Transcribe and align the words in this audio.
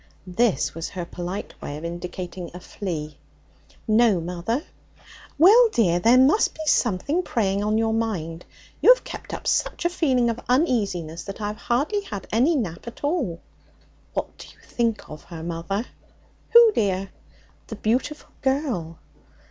This 0.25 0.73
was 0.73 0.89
her 0.89 1.05
polite 1.05 1.53
way 1.61 1.77
of 1.77 1.85
indicating 1.85 2.49
a 2.55 2.59
flea. 2.59 3.19
'No, 3.87 4.19
mother.' 4.19 4.63
'Well, 5.37 5.69
dear, 5.71 5.99
there 5.99 6.17
must 6.17 6.55
be 6.55 6.59
something 6.65 7.21
preying 7.21 7.63
on 7.63 7.77
your 7.77 7.93
mind; 7.93 8.43
you 8.81 8.91
have 8.95 9.03
kept 9.03 9.31
up 9.31 9.45
such 9.45 9.85
a 9.85 9.89
feeling 9.91 10.27
of 10.31 10.39
uneasiness 10.49 11.23
that 11.25 11.39
I 11.39 11.45
have 11.49 11.57
hardly 11.57 12.01
had 12.01 12.27
any 12.31 12.55
nap 12.55 12.87
at 12.87 13.03
all.' 13.03 13.41
'What 14.15 14.35
do 14.39 14.47
you 14.47 14.57
think 14.67 15.07
of 15.07 15.25
her, 15.25 15.43
mother?' 15.43 15.85
'Who, 16.51 16.71
dear?' 16.73 17.11
'The 17.67 17.75
beautiful 17.75 18.31
girl.' 18.41 18.97